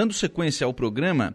dando 0.00 0.14
sequência 0.14 0.64
ao 0.64 0.72
programa, 0.72 1.34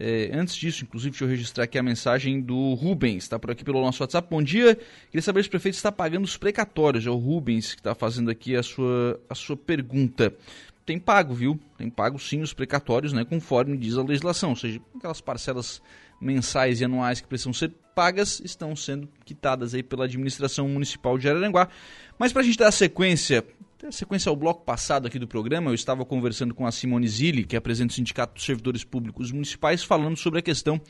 é, 0.00 0.30
antes 0.32 0.56
disso, 0.56 0.84
inclusive, 0.84 1.10
deixa 1.10 1.24
eu 1.24 1.28
registrar 1.28 1.64
aqui 1.64 1.78
a 1.78 1.82
mensagem 1.82 2.40
do 2.40 2.72
Rubens, 2.72 3.24
está 3.24 3.38
por 3.38 3.50
aqui 3.50 3.62
pelo 3.62 3.82
nosso 3.82 4.02
WhatsApp. 4.02 4.26
Bom 4.30 4.42
dia, 4.42 4.74
queria 5.10 5.20
saber 5.20 5.42
se 5.42 5.48
o 5.48 5.50
prefeito 5.50 5.74
está 5.74 5.92
pagando 5.92 6.24
os 6.24 6.34
precatórios. 6.34 7.06
É 7.06 7.10
o 7.10 7.16
Rubens 7.16 7.74
que 7.74 7.80
está 7.80 7.94
fazendo 7.94 8.30
aqui 8.30 8.56
a 8.56 8.62
sua, 8.62 9.20
a 9.28 9.34
sua 9.34 9.54
pergunta. 9.54 10.34
Tem 10.86 10.98
pago, 10.98 11.34
viu? 11.34 11.60
Tem 11.76 11.90
pago 11.90 12.18
sim 12.18 12.40
os 12.40 12.54
precatórios, 12.54 13.12
né, 13.12 13.22
conforme 13.22 13.76
diz 13.76 13.98
a 13.98 14.02
legislação, 14.02 14.50
ou 14.50 14.56
seja, 14.56 14.80
aquelas 14.96 15.20
parcelas 15.20 15.82
mensais 16.18 16.80
e 16.80 16.86
anuais 16.86 17.20
que 17.20 17.26
precisam 17.26 17.52
ser 17.52 17.70
pagas 17.94 18.40
estão 18.40 18.74
sendo 18.74 19.06
quitadas 19.26 19.74
aí 19.74 19.82
pela 19.82 20.06
administração 20.06 20.66
municipal 20.68 21.18
de 21.18 21.28
Araranguá. 21.28 21.68
Mas 22.18 22.32
para 22.32 22.40
a 22.40 22.44
gente 22.46 22.56
dar 22.56 22.72
sequência 22.72 23.44
sequência 23.92 24.30
ao 24.30 24.36
bloco 24.36 24.64
passado 24.64 25.06
aqui 25.06 25.18
do 25.18 25.26
programa, 25.26 25.70
eu 25.70 25.74
estava 25.74 26.04
conversando 26.04 26.54
com 26.54 26.66
a 26.66 26.72
Simone 26.72 27.06
Zilli, 27.06 27.44
que 27.44 27.56
é 27.56 27.60
presidente 27.60 27.90
do 27.90 27.94
Sindicato 27.94 28.34
dos 28.34 28.44
Servidores 28.44 28.84
Públicos 28.84 29.30
Municipais, 29.32 29.84
falando 29.84 30.16
sobre 30.16 30.40
a 30.40 30.42
questão 30.42 30.80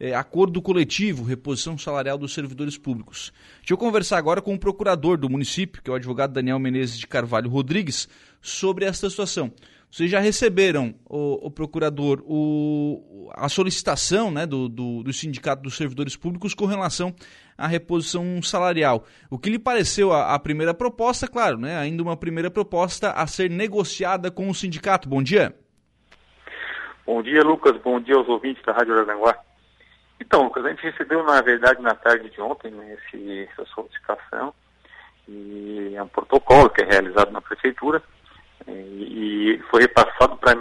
é, 0.00 0.14
acordo 0.14 0.62
coletivo, 0.62 1.24
reposição 1.24 1.76
salarial 1.76 2.16
dos 2.16 2.32
servidores 2.32 2.78
públicos. 2.78 3.32
Deixa 3.58 3.74
eu 3.74 3.78
conversar 3.78 4.18
agora 4.18 4.40
com 4.40 4.54
o 4.54 4.58
procurador 4.58 5.18
do 5.18 5.28
município, 5.28 5.82
que 5.82 5.90
é 5.90 5.92
o 5.92 5.96
advogado 5.96 6.32
Daniel 6.32 6.58
Menezes 6.58 6.98
de 6.98 7.06
Carvalho 7.06 7.50
Rodrigues, 7.50 8.08
sobre 8.40 8.84
esta 8.84 9.10
situação. 9.10 9.52
Vocês 9.90 10.10
já 10.10 10.20
receberam, 10.20 10.94
o, 11.06 11.46
o 11.46 11.50
procurador, 11.50 12.22
o, 12.26 13.30
a 13.34 13.48
solicitação 13.48 14.30
né, 14.30 14.46
do, 14.46 14.68
do, 14.68 15.02
do, 15.02 15.12
Sindicato 15.14 15.62
dos 15.62 15.76
Servidores 15.76 16.14
Públicos 16.14 16.52
com 16.52 16.66
relação 16.66 17.14
à 17.58 17.66
reposição 17.66 18.40
salarial. 18.40 19.04
O 19.28 19.38
que 19.38 19.50
lhe 19.50 19.58
pareceu 19.58 20.12
a, 20.12 20.34
a, 20.34 20.38
primeira 20.38 20.72
proposta, 20.72 21.26
claro, 21.26 21.58
né, 21.58 21.76
ainda 21.76 22.02
uma 22.02 22.16
primeira 22.16 22.50
proposta 22.50 23.10
a 23.10 23.26
ser 23.26 23.50
negociada 23.50 24.30
com 24.30 24.48
o 24.48 24.54
sindicato. 24.54 25.08
Bom 25.08 25.20
dia. 25.20 25.52
Bom 27.04 27.20
dia, 27.20 27.42
Lucas. 27.42 27.76
Bom 27.82 28.00
dia 28.00 28.14
aos 28.14 28.28
ouvintes 28.28 28.62
da 28.64 28.72
Rádio 28.72 28.96
Aranguá. 28.96 29.36
Então, 30.20 30.44
Lucas, 30.44 30.64
a 30.64 30.68
gente 30.70 30.82
recebeu, 30.82 31.24
na 31.24 31.40
verdade, 31.42 31.82
na 31.82 31.94
tarde 31.94 32.30
de 32.30 32.40
ontem, 32.40 32.70
né, 32.70 32.96
essa 33.50 33.64
solicitação, 33.66 34.54
e 35.28 35.92
é 35.94 36.02
um 36.02 36.08
protocolo 36.08 36.70
que 36.70 36.82
é 36.82 36.84
realizado 36.84 37.30
na 37.30 37.40
prefeitura, 37.40 38.02
e 38.66 39.60
foi 39.70 39.82
repassado 39.82 40.36
para 40.36 40.54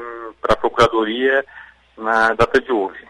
a 0.50 0.56
Procuradoria 0.56 1.44
na 1.98 2.34
data 2.34 2.62
de 2.62 2.72
hoje. 2.72 3.06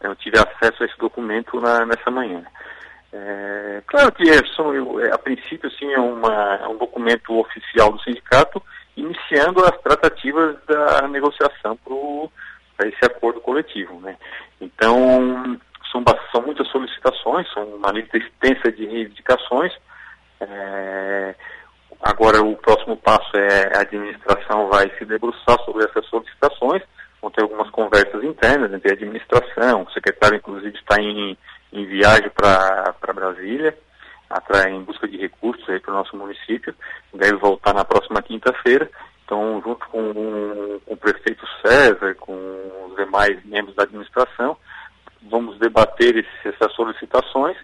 Eu 0.00 0.16
tive 0.16 0.38
acesso 0.38 0.82
a 0.82 0.86
esse 0.86 0.98
documento 0.98 1.60
na, 1.60 1.84
nessa 1.84 2.10
manhã. 2.10 2.44
É, 3.12 3.82
claro 3.86 4.10
que 4.12 4.28
é, 4.28 4.44
são, 4.56 4.72
a 5.12 5.18
princípio 5.18 5.70
sim, 5.72 5.92
é, 5.92 6.00
uma, 6.00 6.56
é 6.56 6.68
um 6.68 6.78
documento 6.78 7.38
oficial 7.38 7.92
do 7.92 8.02
sindicato 8.02 8.62
iniciando 8.96 9.64
as 9.64 9.76
tratativas 9.82 10.56
da 10.66 11.06
negociação 11.08 11.78
para 12.76 12.88
esse 12.88 13.04
acordo 13.04 13.40
coletivo. 13.40 14.00
Né? 14.00 14.16
Então, 14.60 15.58
são, 15.90 16.02
são 16.30 16.42
muitas 16.42 16.68
solicitações, 16.68 17.50
são 17.52 17.64
uma 17.64 17.92
lista 17.92 18.16
extensa 18.16 18.72
de 18.72 18.86
reivindicações. 18.86 19.72
É, 20.40 21.34
Agora, 22.02 22.42
o 22.42 22.56
próximo 22.56 22.96
passo 22.96 23.30
é 23.36 23.76
a 23.76 23.82
administração 23.82 24.68
vai 24.68 24.90
se 24.98 25.04
debruçar 25.04 25.56
sobre 25.64 25.84
essas 25.84 26.04
solicitações, 26.06 26.82
vão 27.20 27.30
ter 27.30 27.42
algumas 27.42 27.70
conversas 27.70 28.24
internas 28.24 28.72
entre 28.72 28.90
a 28.90 28.94
administração, 28.94 29.82
o 29.82 29.92
secretário, 29.92 30.36
inclusive, 30.36 30.76
está 30.76 31.00
em, 31.00 31.38
em 31.72 31.86
viagem 31.86 32.30
para 32.30 33.12
Brasília, 33.14 33.76
em 34.68 34.82
busca 34.82 35.06
de 35.06 35.16
recursos 35.16 35.64
para 35.80 35.92
o 35.92 35.96
nosso 35.96 36.16
município, 36.16 36.74
deve 37.12 37.36
voltar 37.36 37.74
na 37.74 37.84
próxima 37.84 38.22
quinta-feira. 38.22 38.90
Então, 39.24 39.62
junto 39.64 39.86
com, 39.88 40.12
com, 40.12 40.80
o 40.86 40.96
prefeito 40.96 41.46
César, 41.64 42.14
com 42.16 42.34
os 42.88 42.96
demais 42.96 43.42
membros 43.44 43.74
da 43.74 43.84
administração, 43.84 44.56
vamos 45.30 45.58
debater 45.58 46.16
esse, 46.16 46.48
essas 46.48 46.72
solicitações 46.74 47.56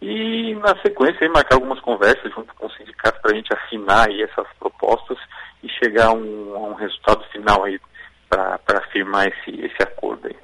e, 0.00 0.54
na 0.56 0.76
sequência, 0.82 1.28
marcar 1.30 1.54
algumas 1.54 1.80
conversas 1.80 2.32
junto 2.32 2.54
com 2.54 2.66
o 2.66 2.72
sindicato 2.72 3.20
para 3.22 3.32
a 3.32 3.34
gente 3.34 3.52
afinar 3.52 4.08
aí 4.08 4.22
essas 4.22 4.46
propostas 4.58 5.18
e 5.62 5.68
chegar 5.68 6.08
a 6.08 6.12
um, 6.12 6.54
a 6.54 6.58
um 6.68 6.74
resultado 6.74 7.24
final 7.32 7.64
aí 7.64 7.80
para 8.28 8.82
firmar 8.92 9.28
esse, 9.28 9.60
esse 9.60 9.82
acordo 9.82 10.26
aí. 10.28 10.36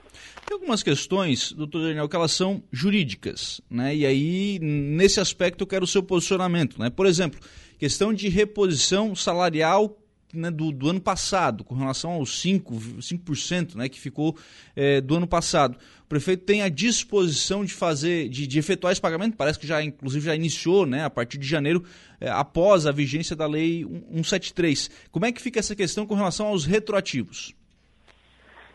Tem 0.47 0.55
algumas 0.55 0.83
questões, 0.83 1.53
doutor 1.53 1.83
Daniel, 1.83 2.09
que 2.09 2.17
elas 2.17 2.33
são 2.33 2.63
jurídicas, 2.71 3.61
né? 3.71 3.95
E 3.95 4.05
aí, 4.05 4.59
nesse 4.61 5.21
aspecto, 5.21 5.63
eu 5.63 5.67
quero 5.67 5.85
o 5.85 5.89
seu 5.89 6.03
posicionamento, 6.03 6.79
né? 6.79 6.91
Por 6.91 7.07
exemplo, 7.07 7.41
questão 7.79 8.13
de 8.13 8.29
reposição 8.29 9.15
salarial 9.15 9.97
né, 10.33 10.51
do, 10.51 10.73
do, 10.73 10.89
ano 10.89 11.01
passado, 11.01 11.63
com 11.63 11.75
relação 11.75 12.13
aos 12.13 12.43
5%, 12.43 12.99
5% 12.99 13.75
né, 13.75 13.89
que 13.89 14.01
ficou 14.01 14.37
é, 14.75 15.01
do 15.01 15.17
ano 15.17 15.27
passado. 15.27 15.77
O 16.05 16.07
prefeito 16.09 16.45
tem 16.45 16.63
a 16.63 16.69
disposição 16.69 17.65
de 17.65 17.73
fazer, 17.73 18.29
de, 18.29 18.47
de, 18.47 18.59
efetuar 18.59 18.93
esse 18.93 19.01
pagamento, 19.01 19.37
parece 19.37 19.59
que 19.59 19.67
já, 19.67 19.83
inclusive, 19.83 20.25
já 20.25 20.35
iniciou, 20.35 20.87
né, 20.87 21.05
a 21.05 21.11
partir 21.11 21.39
de 21.39 21.47
janeiro, 21.47 21.85
é, 22.21 22.31
após 22.31 22.87
a 22.87 22.93
vigência 22.93 23.37
da 23.37 23.47
Lei 23.47 23.87
173. 24.11 24.91
Como 25.11 25.27
é 25.27 25.33
que 25.33 25.43
fica 25.43 25.61
essa 25.61 25.77
questão 25.77 26.07
com 26.07 26.15
relação 26.15 26.47
aos 26.47 26.65
retroativos? 26.65 27.55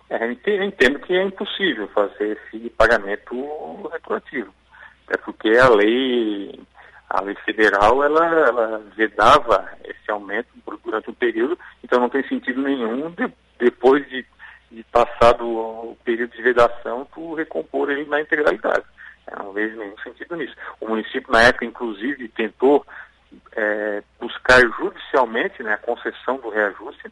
É, 0.09 0.31
entendo 0.31 1.00
que 1.00 1.13
é 1.13 1.23
impossível 1.23 1.88
fazer 1.90 2.38
esse 2.38 2.69
pagamento 2.72 3.90
retroativo. 3.91 4.53
É 5.09 5.18
porque 5.18 5.50
a 5.50 5.69
lei 5.69 6.59
a 7.09 7.22
lei 7.22 7.35
federal 7.45 8.03
ela, 8.03 8.25
ela 8.25 8.84
vedava 8.96 9.69
esse 9.84 10.12
aumento 10.12 10.50
durante 10.84 11.09
um 11.09 11.13
período, 11.13 11.57
então 11.84 12.00
não 12.00 12.09
tem 12.09 12.22
sentido 12.28 12.62
nenhum 12.62 13.09
de, 13.12 13.31
depois 13.57 14.07
de, 14.09 14.25
de 14.69 14.84
passado 14.85 15.46
o 15.46 15.97
período 16.03 16.35
de 16.35 16.41
vedação 16.41 17.07
tu 17.13 17.34
recompor 17.34 17.90
ele 17.90 18.06
na 18.06 18.22
integralidade. 18.22 18.85
Eu 19.29 19.44
não 19.44 19.53
vejo 19.53 19.78
nenhum 19.78 19.97
sentido 20.00 20.35
nisso. 20.35 20.56
O 20.79 20.88
município 20.88 21.31
na 21.31 21.44
época 21.44 21.66
inclusive 21.66 22.28
tentou 22.29 22.85
é, 23.53 24.03
buscar 24.19 24.59
judicialmente 24.62 25.63
né, 25.63 25.73
a 25.73 25.78
concessão 25.78 26.38
do 26.38 26.50
reajuste. 26.50 27.12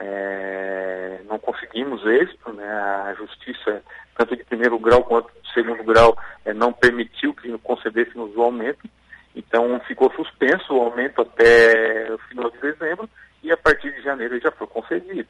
É, 0.00 1.20
não 1.28 1.38
conseguimos 1.38 2.04
êxito, 2.06 2.52
né, 2.52 2.66
a 2.66 3.14
justiça, 3.14 3.82
tanto 4.16 4.34
de 4.34 4.44
primeiro 4.44 4.78
grau 4.78 5.04
quanto 5.04 5.30
de 5.42 5.52
segundo 5.52 5.84
grau, 5.84 6.16
é, 6.44 6.54
não 6.54 6.72
permitiu 6.72 7.34
que 7.34 7.56
concedêssemos 7.58 8.34
o 8.34 8.42
aumento. 8.42 8.88
Então 9.36 9.78
ficou 9.86 10.10
suspenso 10.12 10.74
o 10.74 10.82
aumento 10.82 11.20
até 11.20 12.12
o 12.12 12.18
final 12.28 12.50
de 12.50 12.58
dezembro 12.58 13.08
e 13.42 13.52
a 13.52 13.56
partir 13.56 13.92
de 13.92 14.02
janeiro 14.02 14.40
já 14.40 14.50
foi 14.50 14.66
concedido. 14.66 15.28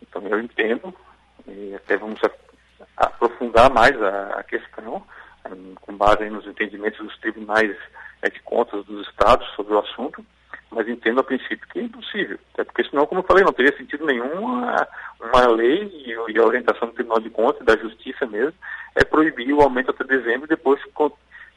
Então 0.00 0.22
eu 0.28 0.40
entendo, 0.40 0.94
e 1.46 1.74
até 1.74 1.96
vamos 1.96 2.20
aprofundar 2.96 3.70
mais 3.70 4.00
a, 4.00 4.38
a 4.38 4.42
questão, 4.44 5.04
com 5.80 5.96
base 5.96 6.28
nos 6.30 6.46
entendimentos 6.46 6.98
dos 6.98 7.18
tribunais 7.18 7.76
é, 8.22 8.30
de 8.30 8.40
contas 8.40 8.84
dos 8.86 9.06
estados 9.08 9.46
sobre 9.54 9.74
o 9.74 9.78
assunto, 9.78 10.24
mas 10.70 10.88
entendo 10.88 11.20
a 11.20 11.24
princípio 11.24 11.68
que 11.68 11.78
é 11.78 11.82
impossível, 11.82 12.38
senão, 13.04 13.06
como 13.06 13.20
eu 13.20 13.26
falei, 13.26 13.44
não 13.44 13.52
teria 13.52 13.76
sentido 13.76 14.04
nenhum 14.06 14.32
uma, 14.40 14.88
uma 15.20 15.46
lei 15.48 15.84
e, 15.84 16.32
e, 16.32 16.38
a 16.38 16.44
orientação 16.44 16.88
do 16.88 16.94
Tribunal 16.94 17.20
de 17.20 17.30
Contas, 17.30 17.64
da 17.64 17.76
Justiça 17.76 18.26
mesmo, 18.26 18.54
é 18.94 19.04
proibir 19.04 19.52
o 19.52 19.60
aumento 19.60 19.90
até 19.90 20.04
dezembro 20.04 20.46
e 20.46 20.48
depois 20.48 20.80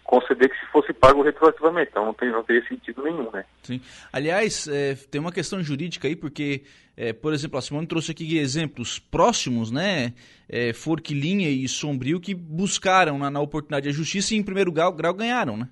conceder 0.03 0.49
que 0.49 0.59
se 0.59 0.65
fosse 0.71 0.93
pago 0.93 1.21
retroativamente. 1.21 1.89
Então 1.91 2.05
não, 2.05 2.13
tem, 2.13 2.31
não 2.31 2.43
teria 2.43 2.65
sentido 2.67 3.03
nenhum, 3.03 3.29
né? 3.31 3.45
Sim. 3.63 3.81
Aliás, 4.11 4.67
é, 4.67 4.95
tem 5.09 5.19
uma 5.19 5.31
questão 5.31 5.61
jurídica 5.61 6.07
aí, 6.07 6.15
porque, 6.15 6.63
é, 6.95 7.13
por 7.13 7.33
exemplo, 7.33 7.57
a 7.57 7.61
Simone 7.61 7.87
trouxe 7.87 8.11
aqui 8.11 8.37
exemplos 8.37 8.99
próximos, 8.99 9.71
né? 9.71 10.13
É, 10.49 10.73
Forquilinha 10.73 11.49
e 11.49 11.67
Sombrio, 11.67 12.19
que 12.19 12.33
buscaram 12.33 13.17
na, 13.17 13.29
na 13.29 13.41
oportunidade 13.41 13.89
a 13.89 13.91
justiça 13.91 14.33
e, 14.33 14.37
em 14.37 14.43
primeiro 14.43 14.71
grau, 14.71 14.91
grau 14.93 15.13
ganharam, 15.13 15.57
né? 15.57 15.67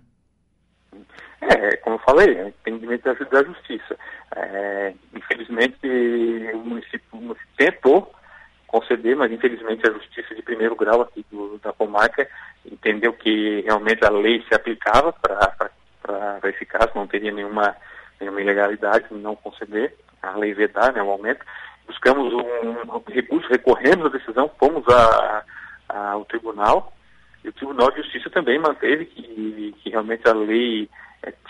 É, 1.47 1.77
como 1.77 1.97
falei, 1.99 2.35
é 2.37 2.47
entendimento 2.47 3.03
da, 3.03 3.43
justiça. 3.43 3.95
É, 4.35 4.93
infelizmente, 5.13 5.77
o 6.53 6.57
município, 6.57 7.01
o 7.11 7.17
município 7.17 7.49
tentou 7.57 8.11
conceder, 8.67 9.15
mas 9.15 9.31
infelizmente 9.31 9.87
a 9.87 9.93
justiça 9.93 10.33
de 10.33 10.41
primeiro 10.41 10.75
grau 10.75 11.01
aqui 11.01 11.25
do, 11.31 11.57
da 11.59 11.71
comarca 11.71 12.27
entendeu 12.65 13.13
que 13.13 13.61
realmente 13.61 14.03
a 14.03 14.09
lei 14.09 14.43
se 14.47 14.55
aplicava 14.55 15.13
para 15.13 16.49
esse 16.49 16.65
caso, 16.65 16.91
não 16.95 17.07
teria 17.07 17.31
nenhuma, 17.31 17.75
nenhuma 18.19 18.41
ilegalidade 18.41 19.05
em 19.11 19.17
não 19.17 19.35
conceder, 19.35 19.95
a 20.21 20.35
lei 20.35 20.53
vedar 20.53 20.91
né, 20.93 21.01
o 21.01 21.11
aumento. 21.11 21.45
Buscamos 21.85 22.33
um, 22.33 23.03
recurso, 23.07 23.47
recorremos 23.49 24.07
à 24.07 24.09
decisão, 24.09 24.49
fomos 24.59 24.83
a, 24.89 25.43
a, 25.87 26.11
ao 26.11 26.25
tribunal, 26.25 26.91
e 27.43 27.49
o 27.49 27.53
Tribunal 27.53 27.91
de 27.91 27.97
Justiça 28.01 28.27
também 28.31 28.57
manteve 28.57 29.05
que, 29.05 29.75
que 29.79 29.91
realmente 29.91 30.27
a 30.27 30.33
lei 30.33 30.89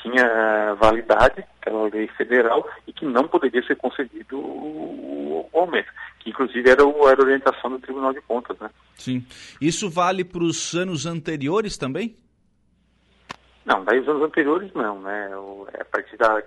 tinha 0.01 0.73
validade, 0.75 1.43
aquela 1.59 1.89
lei 1.89 2.07
federal, 2.09 2.67
e 2.87 2.93
que 2.93 3.05
não 3.05 3.27
poderia 3.27 3.61
ser 3.63 3.75
concedido 3.75 4.37
o, 4.39 5.49
aumento, 5.53 5.91
que 6.19 6.29
inclusive 6.29 6.69
era, 6.69 6.85
o, 6.85 7.09
era 7.09 7.21
a 7.21 7.25
orientação 7.25 7.71
do 7.71 7.79
Tribunal 7.79 8.13
de 8.13 8.21
Contas. 8.21 8.57
Né? 8.59 8.69
Sim. 8.95 9.25
Isso 9.59 9.89
vale 9.89 10.23
para 10.23 10.43
os 10.43 10.73
anos 10.73 11.05
anteriores 11.05 11.77
também? 11.77 12.15
Não, 13.65 13.83
daí 13.83 13.99
os 13.99 14.07
anos 14.07 14.21
anteriores 14.21 14.71
não, 14.73 15.01
né? 15.01 15.31
É, 15.73 15.81
a 15.81 15.85
partir 15.85 16.15
da 16.17 16.41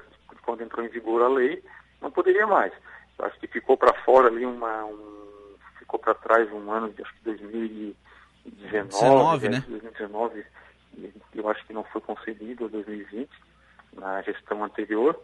quando 0.48 0.62
entrou 0.62 0.86
em 0.86 0.88
vigor 0.88 1.22
a 1.22 1.28
lei, 1.28 1.62
não 2.00 2.10
poderia 2.10 2.46
mais. 2.46 2.72
Eu 3.18 3.26
acho 3.26 3.38
que 3.38 3.46
ficou 3.46 3.76
para 3.76 3.92
fora 4.02 4.28
ali 4.28 4.46
uma. 4.46 4.84
Um, 4.86 5.54
ficou 5.78 5.98
para 5.98 6.14
trás 6.14 6.50
um 6.50 6.70
ano 6.70 6.90
de 6.90 7.02
acho 7.02 7.12
que 7.16 7.24
2019, 7.24 7.98
19, 8.88 9.48
né? 9.50 9.64
2019, 9.68 10.44
eu 11.34 11.48
acho 11.48 11.64
que 11.66 11.72
não 11.72 11.84
foi 11.84 12.00
concedido 12.00 12.68
2020 12.68 13.28
na 13.94 14.22
gestão 14.22 14.62
anterior, 14.64 15.18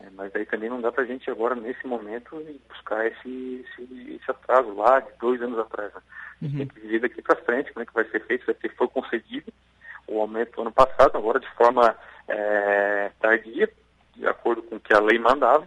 é, 0.00 0.10
mas 0.10 0.34
aí 0.34 0.44
também 0.46 0.68
não 0.68 0.80
dá 0.80 0.90
para 0.90 1.02
a 1.02 1.06
gente 1.06 1.30
agora, 1.30 1.54
nesse 1.54 1.86
momento, 1.86 2.36
buscar 2.68 3.06
esse, 3.06 3.64
esse, 3.64 4.12
esse, 4.14 4.30
atraso 4.30 4.74
lá 4.74 5.00
de 5.00 5.12
dois 5.18 5.40
anos 5.40 5.58
atrás. 5.58 5.92
Né? 5.94 6.00
Uhum. 6.42 6.56
Tem 6.58 6.66
que 6.68 6.80
ver 6.80 7.00
daqui 7.00 7.22
para 7.22 7.36
frente 7.42 7.72
como 7.72 7.82
é 7.82 7.86
que 7.86 7.94
vai 7.94 8.04
ser 8.04 8.24
feito, 8.26 8.44
se 8.44 8.68
foi 8.70 8.88
concedido 8.88 9.52
o 10.06 10.20
aumento 10.20 10.60
ano 10.60 10.72
passado, 10.72 11.16
agora 11.16 11.40
de 11.40 11.50
forma 11.54 11.96
é, 12.28 13.10
tardia, 13.20 13.70
de 14.14 14.26
acordo 14.26 14.62
com 14.62 14.76
o 14.76 14.80
que 14.80 14.92
a 14.92 15.00
lei 15.00 15.18
mandava, 15.18 15.66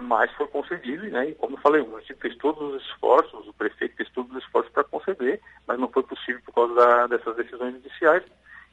mas 0.00 0.30
foi 0.32 0.46
concedido, 0.48 1.06
né? 1.08 1.30
E 1.30 1.34
como 1.34 1.56
eu 1.56 1.60
falei, 1.60 1.80
o 1.80 1.88
município 1.88 2.20
fez 2.20 2.36
todos 2.36 2.74
os 2.74 2.82
esforços, 2.82 3.46
o 3.46 3.52
prefeito 3.52 3.96
fez 3.96 4.08
todos 4.10 4.30
os 4.32 4.42
esforços 4.42 4.72
para 4.72 4.84
conceder, 4.84 5.40
mas 5.66 5.78
não 5.78 5.88
foi 5.88 6.02
possível 6.02 6.40
por 6.44 6.54
causa 6.54 6.74
da, 6.74 7.06
dessas 7.06 7.36
decisões 7.36 7.74
judiciais. 7.74 8.22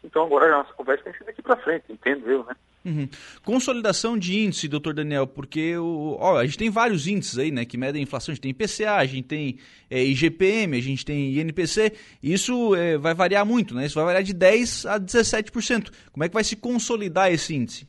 Então 0.03 0.23
agora 0.25 0.45
a 0.45 0.57
nossa 0.59 0.73
conversa 0.73 1.03
tem 1.03 1.13
sido 1.13 1.25
daqui 1.25 1.41
para 1.41 1.57
frente, 1.57 1.85
entendo 1.89 2.29
eu, 2.29 2.43
né? 2.45 2.55
Uhum. 2.85 3.09
Consolidação 3.43 4.15
de 4.15 4.37
índice, 4.37 4.67
doutor 4.67 4.93
Daniel, 4.93 5.25
porque 5.25 5.75
o, 5.75 6.17
ó, 6.19 6.37
a 6.37 6.45
gente 6.45 6.59
tem 6.59 6.69
vários 6.69 7.07
índices 7.07 7.39
aí, 7.39 7.49
né, 7.49 7.65
que 7.65 7.77
medem 7.77 8.01
a 8.01 8.03
inflação. 8.03 8.31
A 8.31 8.35
gente 8.35 8.43
tem 8.43 8.51
IPCA, 8.51 8.93
a 8.93 9.05
gente 9.05 9.27
tem 9.27 9.57
é, 9.89 10.03
IGPM, 10.03 10.77
a 10.77 10.81
gente 10.81 11.03
tem 11.03 11.35
INPC. 11.39 11.93
Isso 12.21 12.75
é, 12.75 12.95
vai 12.95 13.15
variar 13.15 13.43
muito, 13.43 13.73
né? 13.73 13.87
Isso 13.87 13.95
vai 13.95 14.05
variar 14.05 14.23
de 14.23 14.35
10% 14.35 14.87
a 14.87 14.99
17%. 14.99 15.91
Como 16.11 16.23
é 16.23 16.27
que 16.27 16.33
vai 16.35 16.43
se 16.43 16.55
consolidar 16.55 17.31
esse 17.31 17.55
índice? 17.55 17.87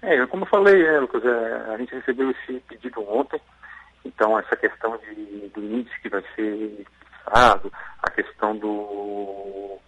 É, 0.00 0.24
como 0.26 0.44
eu 0.44 0.48
falei, 0.48 0.86
é, 0.86 1.00
Lucas, 1.00 1.24
a 1.26 1.76
gente 1.78 1.92
recebeu 1.92 2.30
esse 2.30 2.60
pedido 2.68 3.00
ontem. 3.08 3.40
Então, 4.04 4.38
essa 4.38 4.54
questão 4.54 4.96
de, 4.98 5.48
do 5.48 5.60
índice 5.60 6.00
que 6.00 6.08
vai 6.08 6.22
ser 6.36 6.86
fixado, 7.24 7.72
a 8.02 8.10
questão 8.10 8.56
do 8.56 9.78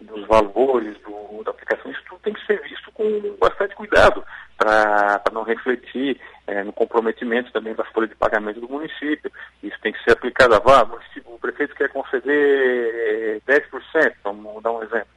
dos 0.00 0.26
valores 0.26 0.96
do, 1.02 1.42
da 1.44 1.50
aplicação, 1.50 1.90
isso 1.90 2.02
tudo 2.08 2.20
tem 2.22 2.34
que 2.34 2.46
ser 2.46 2.60
visto 2.62 2.92
com 2.92 3.36
bastante 3.40 3.74
cuidado 3.74 4.24
para 4.58 5.22
não 5.32 5.42
refletir 5.42 6.20
é, 6.46 6.62
no 6.62 6.72
comprometimento 6.72 7.52
também 7.52 7.74
da 7.74 7.84
folha 7.86 8.06
de 8.06 8.14
pagamento 8.14 8.60
do 8.60 8.68
município. 8.68 9.30
Isso 9.62 9.76
tem 9.82 9.92
que 9.92 10.02
ser 10.04 10.12
aplicado 10.12 10.54
a 10.54 10.58
vá, 10.58 10.88
o 11.24 11.38
prefeito 11.38 11.74
quer 11.74 11.88
conceder 11.90 13.40
10%, 13.46 14.14
vamos 14.22 14.62
dar 14.62 14.72
um 14.72 14.82
exemplo, 14.82 15.08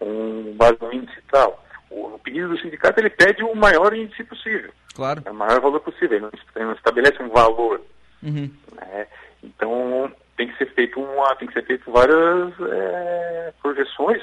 um 0.00 0.54
base 0.56 0.78
no 0.80 0.92
índice 0.92 1.20
tal. 1.30 1.62
O, 1.90 2.08
no 2.08 2.18
pedido 2.18 2.48
do 2.48 2.58
sindicato 2.58 3.00
ele 3.00 3.10
pede 3.10 3.42
o 3.44 3.54
maior 3.54 3.92
índice 3.94 4.24
possível. 4.24 4.72
Claro. 4.94 5.22
É 5.24 5.30
o 5.30 5.34
maior 5.34 5.60
valor 5.60 5.80
possível, 5.80 6.16
ele 6.16 6.20
não, 6.20 6.30
ele 6.56 6.64
não 6.64 6.72
estabelece 6.72 7.22
um 7.22 7.28
valor. 7.28 7.80
Uhum. 8.22 8.50
Né? 8.74 9.06
Então, 9.42 10.10
tem 10.42 10.48
que 10.48 10.58
ser 10.58 10.74
feito 10.74 11.00
uma, 11.00 11.36
tem 11.36 11.46
que 11.46 11.54
ser 11.54 11.64
feito 11.64 11.88
várias 11.92 12.52
é, 12.68 13.52
projeções 13.62 14.20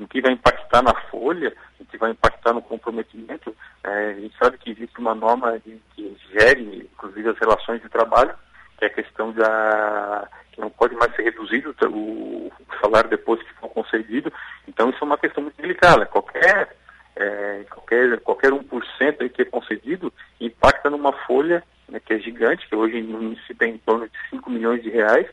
em 0.00 0.06
que 0.06 0.22
vai 0.22 0.32
impactar 0.32 0.80
na 0.82 0.94
folha, 1.10 1.52
em 1.78 1.84
que 1.84 1.98
vai 1.98 2.10
impactar 2.10 2.54
no 2.54 2.62
comprometimento. 2.62 3.54
É, 3.84 4.10
a 4.10 4.14
gente 4.14 4.34
sabe 4.38 4.56
que 4.56 4.70
existe 4.70 4.98
uma 4.98 5.14
norma 5.14 5.60
que 5.94 6.16
gere, 6.32 6.88
inclusive, 6.94 7.28
as 7.28 7.38
relações 7.38 7.82
de 7.82 7.88
trabalho, 7.90 8.32
que 8.78 8.86
é 8.86 8.88
a 8.88 8.94
questão 8.94 9.30
da 9.32 10.26
que 10.52 10.60
não 10.60 10.70
pode 10.70 10.94
mais 10.94 11.14
ser 11.14 11.24
reduzido 11.24 11.74
o, 11.90 12.50
salário 12.80 13.10
depois 13.10 13.42
que 13.42 13.52
for 13.54 13.68
concedido. 13.68 14.32
Então 14.66 14.88
isso 14.88 14.98
é 15.02 15.04
uma 15.04 15.18
questão 15.18 15.42
muito 15.42 15.60
delicada. 15.60 16.06
Qualquer 16.06 16.74
é, 17.14 17.64
qualquer 17.68 18.20
qualquer 18.20 18.52
1% 18.52 19.16
aí 19.20 19.28
que 19.28 19.42
é 19.42 19.44
concedido 19.44 20.12
impacta 20.40 20.88
numa 20.88 21.12
folha 21.26 21.62
né, 21.88 22.00
que 22.00 22.14
é 22.14 22.18
gigante, 22.18 22.68
que 22.68 22.76
hoje 22.76 23.02
município 23.02 23.66
é 23.66 23.70
em 23.70 23.78
torno 23.78 24.06
de 24.08 24.30
5 24.30 24.48
milhões 24.50 24.82
de 24.82 24.90
reais, 24.90 25.26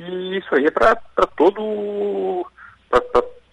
e 0.00 0.38
isso 0.38 0.54
aí 0.54 0.66
é 0.66 0.70
para 0.70 0.96
todo 1.36 2.46
para 2.88 3.00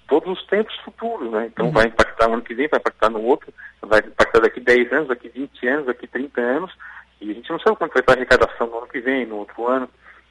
todos 0.08 0.40
os 0.40 0.48
tempos 0.48 0.76
futuros, 0.80 1.32
né? 1.32 1.48
Então 1.48 1.68
uhum. 1.68 1.72
vai 1.72 1.88
impactar 1.88 2.28
no 2.28 2.36
ano 2.36 2.44
que 2.44 2.54
vem, 2.54 2.68
vai 2.68 2.80
impactar 2.80 3.10
no 3.10 3.22
outro, 3.22 3.54
vai 3.82 4.00
impactar 4.00 4.40
daqui 4.40 4.60
10 4.60 4.94
anos, 4.94 5.08
daqui 5.10 5.30
20 5.30 5.68
anos, 5.68 5.86
daqui 5.86 6.08
30 6.08 6.42
anos, 6.42 6.74
e 7.20 7.32
a 7.32 7.34
gente 7.34 7.50
não 7.50 7.60
sabe 7.60 7.76
quanto 7.76 7.94
vai 7.94 8.02
estar 8.02 8.14
a 8.14 8.16
arrecadação 8.16 8.68
no 8.68 8.78
ano 8.78 8.88
que 8.88 9.00
vem, 9.00 9.26
no 9.26 9.38
outro 9.38 9.68
ano. 9.68 9.90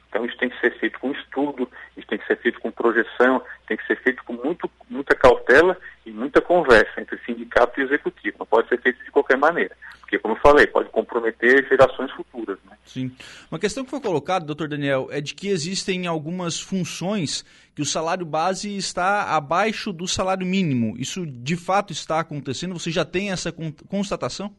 Então 0.09 0.25
isso 0.25 0.37
tem 0.37 0.49
que 0.49 0.59
ser 0.59 0.71
feito 0.79 0.99
com 0.99 1.11
estudo, 1.11 1.69
isso 1.95 2.07
tem 2.07 2.17
que 2.17 2.25
ser 2.25 2.37
feito 2.37 2.59
com 2.59 2.71
projeção, 2.71 3.41
tem 3.67 3.77
que 3.77 3.85
ser 3.85 3.97
feito 3.97 4.23
com 4.23 4.33
muito, 4.33 4.69
muita 4.89 5.15
cautela 5.15 5.77
e 6.05 6.11
muita 6.11 6.41
conversa 6.41 6.99
entre 6.99 7.19
sindicato 7.19 7.79
e 7.79 7.83
executivo. 7.83 8.37
Não 8.39 8.45
pode 8.45 8.69
ser 8.69 8.79
feito 8.81 9.03
de 9.03 9.11
qualquer 9.11 9.37
maneira, 9.37 9.75
porque 9.99 10.17
como 10.17 10.33
eu 10.33 10.39
falei, 10.39 10.65
pode 10.65 10.89
comprometer 10.89 11.67
gerações 11.67 12.11
futuras. 12.11 12.57
Sim. 12.87 13.11
Uma 13.51 13.59
questão 13.59 13.83
que 13.83 13.89
foi 13.89 13.99
colocada, 14.01 14.45
doutor 14.45 14.67
Daniel, 14.67 15.07
é 15.11 15.21
de 15.21 15.35
que 15.35 15.49
existem 15.49 16.07
algumas 16.07 16.59
funções 16.59 17.45
que 17.75 17.81
o 17.81 17.85
salário 17.85 18.25
base 18.25 18.75
está 18.75 19.35
abaixo 19.35 19.93
do 19.93 20.07
salário 20.07 20.45
mínimo. 20.45 20.95
Isso 20.97 21.25
de 21.25 21.55
fato 21.55 21.91
está 21.91 22.19
acontecendo? 22.19 22.77
Você 22.77 22.89
já 22.89 23.05
tem 23.05 23.31
essa 23.31 23.53
constatação? 23.87 24.51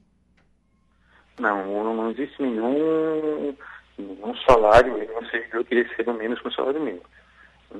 Não, 1.38 1.94
não 1.94 2.10
existe 2.10 2.40
nenhum 2.42 3.54
um 3.98 4.36
salário, 4.46 4.94
um 4.94 5.26
servidor 5.30 5.64
que 5.64 5.82
receba 5.82 6.12
menos 6.12 6.40
que 6.40 6.48
um 6.48 6.52
salário 6.52 6.80
mínimo. 6.80 7.02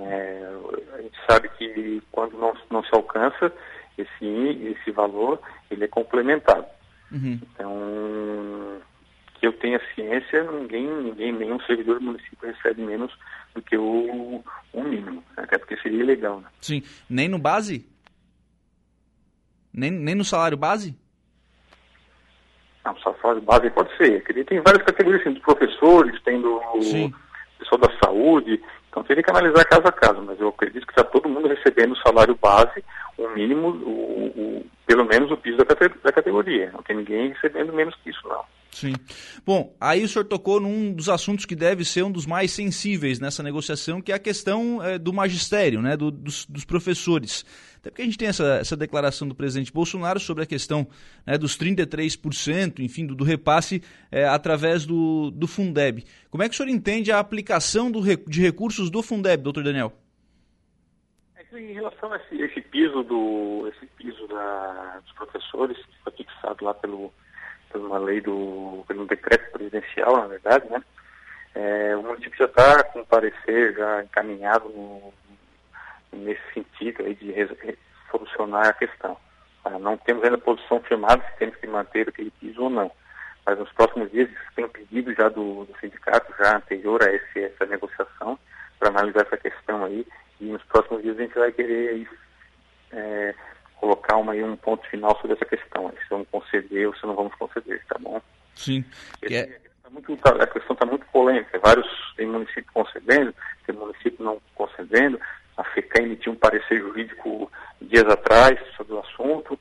É, 0.01 0.53
a 0.95 1.03
gente 1.03 1.19
sabe 1.29 1.49
que 1.51 2.03
quando 2.11 2.37
não, 2.37 2.53
não 2.71 2.83
se 2.83 2.91
alcança 2.93 3.53
esse, 3.97 4.27
esse 4.27 4.91
valor, 4.91 5.41
ele 5.71 5.85
é 5.85 5.89
complementado. 5.89 6.67
Uhum. 7.11 7.41
Então, 7.43 7.73
que 9.39 9.47
eu 9.47 9.53
tenha 9.53 9.81
ciência, 9.95 10.43
ninguém, 10.51 10.87
ninguém, 10.87 11.33
nenhum 11.33 11.61
servidor 11.61 11.99
do 11.99 12.07
município 12.07 12.49
recebe 12.49 12.83
menos 12.83 13.13
do 13.55 13.63
que 13.63 13.77
o, 13.77 14.43
o 14.73 14.83
mínimo, 14.83 15.23
né? 15.37 15.45
até 15.45 15.59
porque 15.59 15.77
seria 15.79 16.01
ilegal. 16.03 16.41
Né? 16.41 16.49
Sim, 16.61 16.83
nem 17.09 17.29
no 17.29 17.39
base? 17.39 17.89
Nem, 19.73 19.91
nem 19.91 20.15
no 20.15 20.25
salário 20.25 20.57
base? 20.57 20.97
Não, 22.85 22.95
fase 22.95 23.41
base 23.41 23.71
pode 23.71 23.95
ser. 23.97 24.23
Tem 24.45 24.61
várias 24.61 24.83
categorias, 24.83 25.21
assim, 25.21 25.35
dos 25.35 25.43
professores, 25.43 26.21
tem 26.23 26.41
do 26.41 26.61
Sim. 26.81 27.13
pessoal 27.59 27.81
da 27.81 27.99
saúde. 28.03 28.61
Então 28.89 29.05
teria 29.05 29.23
que 29.23 29.31
analisar 29.31 29.65
caso 29.67 29.87
a 29.87 29.93
caso, 29.93 30.23
mas 30.23 30.41
eu 30.41 30.49
acredito 30.49 30.87
que 30.87 30.93
está 30.93 31.05
todo 31.05 31.29
mundo 31.29 31.49
recebendo 31.49 31.93
o 31.93 31.99
salário 31.99 32.37
base, 32.41 32.83
o 33.19 33.29
mínimo, 33.29 33.69
o, 33.69 34.27
o, 34.27 34.67
pelo 34.87 35.05
menos 35.05 35.31
o 35.31 35.37
piso 35.37 35.59
da, 35.59 35.65
da 35.65 36.13
categoria. 36.13 36.71
Não 36.73 36.83
tem 36.83 36.97
ninguém 36.97 37.29
recebendo 37.29 37.73
menos 37.73 37.95
que 37.97 38.11
isso, 38.11 38.27
não. 38.27 38.45
Sim. 38.73 38.93
Bom, 39.45 39.75
aí 39.81 40.05
o 40.05 40.09
senhor 40.09 40.25
tocou 40.25 40.61
num 40.61 40.93
dos 40.93 41.09
assuntos 41.09 41.45
que 41.45 41.57
deve 41.57 41.85
ser 41.85 42.03
um 42.05 42.13
dos 42.13 42.27
mais 42.27 42.53
sensíveis 42.53 43.19
nessa 43.19 43.43
negociação, 43.43 44.01
que 44.01 44.13
é 44.13 44.15
a 44.15 44.19
questão 44.19 44.83
é, 44.83 44.99
do 44.99 45.13
magistério, 45.13 45.81
né, 45.83 45.97
do, 45.97 46.11
dos, 46.11 46.47
dos, 46.47 46.65
professores. 46.65 47.45
Até 47.79 47.91
porque 47.91 48.03
a 48.03 48.05
gente 48.05 48.19
tem 48.19 48.29
essa, 48.29 48.59
essa 48.61 48.77
declaração 48.77 49.27
do 49.27 49.35
presidente 49.35 49.73
Bolsonaro 49.73 50.21
sobre 50.21 50.45
a 50.45 50.47
questão 50.47 50.87
né, 51.27 51.39
dos 51.39 51.59
33%, 51.59 52.81
enfim, 52.81 53.07
do, 53.07 53.15
do 53.15 53.25
repasse 53.25 53.83
é, 54.13 54.27
através 54.27 54.85
do, 54.85 55.31
do 55.31 55.47
Fundeb. 55.47 56.05
Como 56.31 56.43
é 56.43 56.49
que 56.49 56.55
o 56.55 56.57
senhor 56.57 56.69
entende 56.69 57.11
a 57.11 57.19
aplicação 57.19 57.91
do, 57.91 58.01
de 58.03 58.41
recursos 58.41 58.91
do 58.91 59.03
Fundeb, 59.03 59.43
doutor 59.43 59.65
Daniel? 59.65 59.93
É 61.37 61.59
em 61.59 61.73
relação 61.73 62.13
a 62.13 62.17
esse, 62.17 62.43
esse 62.43 62.61
piso, 62.61 63.03
do, 63.03 63.73
esse 63.75 63.87
piso 63.97 64.27
da, 64.29 65.01
dos 65.03 65.13
professores, 65.15 65.77
que 65.79 66.03
foi 66.05 66.13
fixado 66.13 66.65
lá 66.65 66.75
pelo 66.75 67.13
uma 67.75 67.99
lei 67.99 68.21
do, 68.21 68.85
pelo 68.87 69.07
decreto 69.07 69.51
presidencial, 69.53 70.17
na 70.17 70.27
verdade, 70.27 70.69
né? 70.71 70.83
É, 71.55 71.97
o 71.97 72.03
município 72.03 72.39
já 72.39 72.45
está 72.45 72.85
com 72.85 73.05
parecer 73.05 73.75
já 73.75 74.03
encaminhado 74.05 74.69
no, 74.69 75.13
nesse 76.13 76.43
sentido 76.55 77.05
aí 77.05 77.15
de 77.15 77.35
solucionar 78.11 78.69
a 78.69 78.73
questão. 78.73 79.17
Ah, 79.65 79.79
não 79.79 79.97
temos 79.97 80.25
ainda 80.25 80.39
posição 80.39 80.81
firmada 80.81 81.23
se 81.25 81.39
temos 81.39 81.57
que 81.57 81.67
manter 81.67 82.09
aquele 82.09 82.31
piso 82.31 82.63
ou 82.63 82.71
não. 82.71 82.91
Mas 83.45 83.59
nos 83.59 83.73
próximos 83.73 84.11
dias 84.11 84.29
tem 84.55 84.65
um 84.65 84.69
pedido 84.69 85.13
já 85.15 85.29
do, 85.29 85.65
do 85.65 85.75
sindicato, 85.81 86.33
já 86.39 86.57
anterior 86.57 87.03
a 87.03 87.13
esse, 87.13 87.45
essa 87.45 87.67
negociação, 87.67 88.39
para 88.79 88.91
analisar 88.91 89.23
essa 89.23 89.37
questão 89.37 89.85
aí. 89.85 90.07
E 90.41 90.45
nos 90.45 90.63
próximos 90.65 91.03
dias 91.03 91.19
a 91.19 91.23
gente 91.23 91.39
vai 91.39 91.51
querer 91.51 92.09
é, 92.93 93.35
colocar 93.81 94.17
uma, 94.17 94.33
um 94.33 94.57
ponto 94.57 94.87
final 94.89 95.17
sobre 95.21 95.35
essa 95.35 95.45
questão, 95.45 95.91
se 95.91 96.11
vamos 96.11 96.29
conceder 96.31 96.89
ou 96.89 96.95
se 96.97 97.07
não 97.07 97.15
vamos 97.15 97.35
conceder, 97.35 97.83
tá 97.87 97.97
bom? 98.01 98.21
Sim. 98.55 98.85
Esse, 99.23 99.35
é... 99.35 99.61
tá 99.83 99.91
muito, 99.91 100.17
tá, 100.17 100.31
a 100.31 100.47
questão 100.47 100.75
está 100.75 100.87
muito 100.87 101.07
polêmica, 101.07 101.59
vários 101.59 101.87
tem 102.17 102.27
município 102.27 102.67
concedendo, 102.73 103.35
tem 103.67 103.75
município 103.75 104.25
não 104.25 104.41
concedendo, 104.55 105.21
a 105.57 105.65
FECA 105.65 106.03
emitiu 106.03 106.33
um 106.33 106.37
parecer 106.37 106.79
jurídico 106.79 107.51
dias 107.81 108.07
atrás 108.07 108.59
sobre 108.77 108.95
o 108.95 109.01
assunto, 109.01 109.59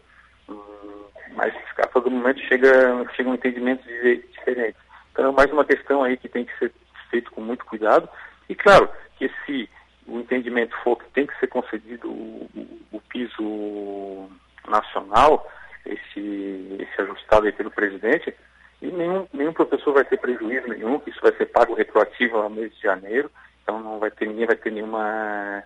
hum, 0.50 1.05
mas 1.33 1.53
a 1.77 1.88
todo 1.88 2.12
momento 2.12 2.39
chega, 2.41 3.05
chega 3.15 3.29
um 3.29 3.36
entendimento 3.36 3.83
diferente. 4.31 4.77
Então 5.12 5.29
é 5.29 5.31
mais 5.31 5.51
uma 5.51 5.65
questão 5.65 6.03
aí 6.03 6.17
que 6.17 6.29
tem 6.29 6.45
que 6.45 6.57
ser 6.57 6.71
feito 7.09 7.31
com 7.31 7.41
muito 7.41 7.65
cuidado, 7.65 8.09
e 8.50 8.55
claro, 8.55 8.89
que 9.17 9.29
se 9.45 9.69
o 10.07 10.19
entendimento 10.19 10.75
for 10.83 10.97
que 10.97 11.09
tem 11.11 11.27
que 11.27 11.37
ser 11.39 11.47
concedido 11.47 12.09
o, 12.09 12.49
o, 12.55 12.97
o 12.97 13.01
piso 13.01 14.29
nacional, 14.67 15.49
esse, 15.85 16.77
esse 16.79 17.01
ajustado 17.01 17.45
aí 17.45 17.51
pelo 17.51 17.71
presidente, 17.71 18.33
e 18.81 18.87
nenhum, 18.87 19.27
nenhum 19.33 19.53
professor 19.53 19.93
vai 19.93 20.05
ter 20.05 20.17
prejuízo 20.17 20.67
nenhum, 20.67 20.99
que 20.99 21.09
isso 21.09 21.19
vai 21.21 21.35
ser 21.35 21.47
pago 21.47 21.73
retroativo 21.73 22.37
ao 22.37 22.49
mês 22.49 22.73
de 22.75 22.81
janeiro, 22.81 23.29
então 23.63 23.81
não 23.81 23.99
vai 23.99 24.11
ter, 24.11 24.27
ninguém 24.27 24.45
vai 24.45 24.55
ter 24.55 24.71
nenhuma, 24.71 25.63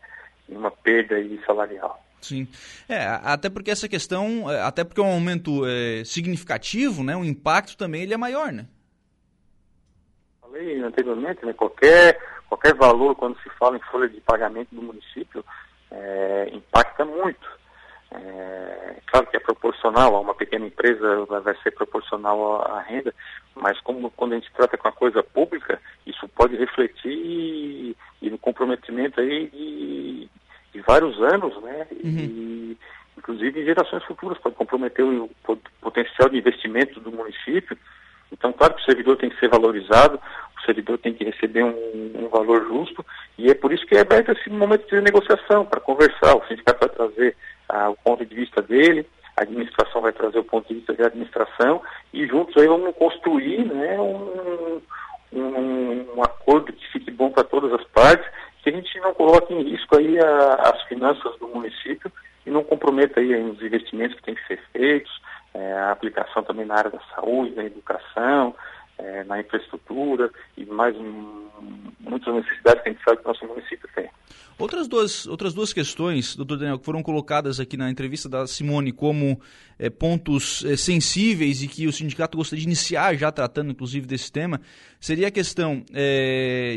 nenhuma 0.47 0.71
perda 0.71 1.15
salarial. 1.45 2.03
Sim. 2.21 2.47
É, 2.87 3.03
até 3.23 3.49
porque 3.49 3.71
essa 3.71 3.89
questão, 3.89 4.49
é, 4.49 4.61
até 4.61 4.83
porque 4.83 5.01
é 5.01 5.03
um 5.03 5.13
aumento 5.13 5.63
é, 5.65 6.03
significativo, 6.05 7.03
né? 7.03 7.15
O 7.15 7.25
impacto 7.25 7.75
também 7.75 8.03
ele 8.03 8.13
é 8.13 8.17
maior, 8.17 8.51
né? 8.51 8.67
Falei 10.51 10.81
anteriormente, 10.81 11.45
né? 11.45 11.53
Qualquer, 11.53 12.19
qualquer 12.49 12.75
valor, 12.75 13.15
quando 13.15 13.39
se 13.39 13.49
fala 13.51 13.77
em 13.77 13.91
folha 13.91 14.09
de 14.09 14.19
pagamento 14.19 14.75
do 14.75 14.81
município, 14.81 15.45
é, 15.89 16.49
impacta 16.51 17.05
muito. 17.05 17.49
É, 18.11 18.95
claro 19.05 19.27
que 19.27 19.37
é 19.37 19.39
proporcional, 19.39 20.13
a 20.13 20.19
uma 20.19 20.35
pequena 20.35 20.65
empresa 20.65 21.25
vai 21.25 21.55
ser 21.63 21.71
proporcional 21.71 22.61
à 22.69 22.81
renda, 22.81 23.15
mas 23.55 23.79
como 23.79 24.11
quando 24.11 24.33
a 24.33 24.35
gente 24.35 24.51
trata 24.51 24.77
com 24.77 24.89
a 24.89 24.91
coisa 24.91 25.23
pública, 25.23 25.79
isso 26.05 26.27
pode 26.27 26.57
refletir 26.57 27.13
e, 27.13 27.95
e 28.21 28.29
no 28.29 28.37
comprometimento 28.37 29.21
aí 29.21 29.47
de, 29.47 30.29
de, 30.73 30.81
vários 30.81 31.17
anos, 31.21 31.55
né? 31.61 31.87
Uhum. 32.03 32.19
E, 32.19 32.77
inclusive 33.17 33.61
em 33.61 33.65
gerações 33.65 34.03
futuras, 34.03 34.37
pode 34.39 34.55
comprometer 34.55 35.05
o, 35.05 35.29
o 35.47 35.57
potencial 35.79 36.27
de 36.27 36.37
investimento 36.37 36.99
do 36.99 37.11
município. 37.11 37.77
Então, 38.31 38.53
claro 38.53 38.73
que 38.75 38.81
o 38.81 38.85
servidor 38.85 39.17
tem 39.17 39.29
que 39.29 39.39
ser 39.39 39.49
valorizado, 39.49 40.19
o 40.57 40.65
servidor 40.65 40.97
tem 40.97 41.13
que 41.13 41.23
receber 41.23 41.63
um, 41.63 42.11
um 42.15 42.29
valor 42.29 42.65
justo, 42.67 43.05
e 43.37 43.49
é 43.49 43.53
por 43.53 43.73
isso 43.73 43.85
que 43.85 43.95
é 43.95 44.01
aberto 44.01 44.31
esse 44.31 44.49
momento 44.49 44.87
de 44.87 45.01
negociação, 45.01 45.65
para 45.65 45.81
conversar. 45.81 46.35
O 46.35 46.47
sindicato 46.47 46.79
vai 46.79 46.89
trazer 46.89 47.35
ah, 47.69 47.89
o 47.89 47.95
ponto 47.97 48.25
de 48.25 48.35
vista 48.35 48.61
dele, 48.61 49.05
a 49.37 49.43
administração 49.43 50.01
vai 50.01 50.11
trazer 50.11 50.39
o 50.39 50.43
ponto 50.43 50.67
de 50.67 50.75
vista 50.75 50.93
da 50.93 51.07
administração 51.07 51.81
e 52.13 52.27
juntos 52.27 52.55
aí 52.57 52.67
vamos 52.67 52.95
construir 52.95 53.65
né, 53.65 53.99
um, 53.99 54.81
um, 55.33 56.07
um 56.15 56.23
acordo 56.23 56.73
que 56.73 56.91
fique 56.91 57.09
bom 57.11 57.31
para 57.31 57.43
todas 57.43 57.71
as 57.73 57.83
partes, 57.87 58.29
que 58.61 58.69
a 58.69 58.73
gente 58.73 58.99
não 58.99 59.13
coloque 59.13 59.53
em 59.53 59.63
risco 59.63 59.97
aí 59.97 60.19
a, 60.19 60.53
as 60.55 60.83
finanças 60.83 61.35
do 61.39 61.47
município 61.47 62.11
e 62.45 62.51
não 62.51 62.63
comprometa 62.63 63.19
aí 63.19 63.33
os 63.35 63.61
investimentos 63.61 64.15
que 64.17 64.23
têm 64.23 64.35
que 64.35 64.47
ser 64.47 64.59
feitos, 64.73 65.21
é, 65.53 65.73
a 65.73 65.91
aplicação 65.91 66.43
também 66.43 66.65
na 66.65 66.75
área 66.75 66.91
da 66.91 66.99
saúde, 67.15 67.55
da 67.55 67.63
educação, 67.63 68.55
é, 69.01 69.23
na 69.23 69.39
infraestrutura 69.39 70.31
e 70.55 70.65
mais 70.65 70.95
muitas 71.99 72.33
necessidades 72.33 72.83
que 72.83 72.89
a 72.89 72.91
gente 72.91 73.03
sabe 73.03 73.17
que 73.17 73.25
o 73.25 73.27
nosso 73.27 73.45
município 73.47 73.89
tem. 73.95 74.09
Outras 74.57 74.87
duas, 74.87 75.25
outras 75.25 75.53
duas 75.55 75.73
questões, 75.73 76.35
doutor 76.35 76.57
Daniel, 76.57 76.77
que 76.77 76.85
foram 76.85 77.01
colocadas 77.01 77.59
aqui 77.59 77.75
na 77.75 77.89
entrevista 77.89 78.29
da 78.29 78.45
Simone 78.45 78.91
como 78.91 79.41
é, 79.79 79.89
pontos 79.89 80.63
é, 80.65 80.75
sensíveis 80.75 81.63
e 81.63 81.67
que 81.67 81.87
o 81.87 81.91
sindicato 81.91 82.37
gostaria 82.37 82.61
de 82.61 82.67
iniciar 82.67 83.15
já 83.15 83.31
tratando, 83.31 83.71
inclusive, 83.71 84.05
desse 84.05 84.31
tema, 84.31 84.61
seria 84.99 85.29
a 85.29 85.31
questão 85.31 85.83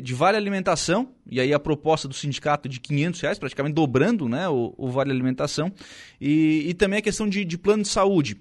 de 0.03 0.15
vale 0.15 0.39
alimentação, 0.39 1.13
e 1.31 1.39
aí 1.41 1.53
a 1.53 1.59
proposta 1.59 2.09
do 2.09 2.15
sindicato 2.15 2.69
de 2.71 2.81
500 2.81 3.21
reais, 3.21 3.39
praticamente 3.39 3.75
dobrando 3.75 4.29
né, 4.31 4.49
o, 4.49 4.75
o 4.79 4.89
vale 4.89 5.11
alimentação, 5.11 5.71
e, 6.19 6.71
e, 6.71 6.75
também 6.75 7.01
a 7.01 7.03
questão 7.03 7.29
de, 7.29 7.45
de 7.45 7.59
plano 7.59 7.83
de 7.83 7.89
saúde. 7.89 8.41